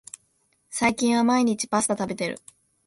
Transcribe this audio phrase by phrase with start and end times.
[0.71, 2.39] 最近は毎日パスタ食べてる